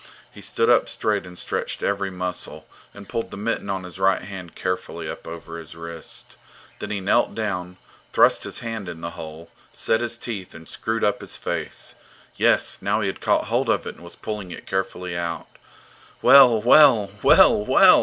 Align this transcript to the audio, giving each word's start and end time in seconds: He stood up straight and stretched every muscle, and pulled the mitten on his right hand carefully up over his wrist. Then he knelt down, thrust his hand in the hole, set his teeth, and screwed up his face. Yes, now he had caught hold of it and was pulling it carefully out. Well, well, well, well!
He 0.31 0.41
stood 0.41 0.67
up 0.67 0.89
straight 0.89 1.27
and 1.27 1.37
stretched 1.37 1.83
every 1.83 2.09
muscle, 2.09 2.65
and 2.91 3.07
pulled 3.07 3.29
the 3.29 3.37
mitten 3.37 3.69
on 3.69 3.83
his 3.83 3.99
right 3.99 4.23
hand 4.23 4.55
carefully 4.55 5.07
up 5.07 5.27
over 5.27 5.59
his 5.59 5.75
wrist. 5.75 6.37
Then 6.79 6.89
he 6.89 6.99
knelt 6.99 7.35
down, 7.35 7.77
thrust 8.11 8.43
his 8.43 8.61
hand 8.61 8.89
in 8.89 9.01
the 9.01 9.11
hole, 9.11 9.51
set 9.71 10.01
his 10.01 10.17
teeth, 10.17 10.55
and 10.55 10.67
screwed 10.67 11.03
up 11.03 11.21
his 11.21 11.37
face. 11.37 11.93
Yes, 12.35 12.81
now 12.81 13.01
he 13.01 13.05
had 13.07 13.21
caught 13.21 13.43
hold 13.43 13.69
of 13.69 13.85
it 13.85 13.93
and 13.93 14.03
was 14.03 14.15
pulling 14.15 14.49
it 14.49 14.65
carefully 14.65 15.15
out. 15.15 15.45
Well, 16.23 16.59
well, 16.59 17.11
well, 17.21 17.63
well! 17.63 17.99